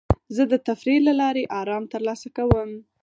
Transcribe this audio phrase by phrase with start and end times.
[0.35, 2.69] زه د تفریح له لارې ارام ترلاسه کوم.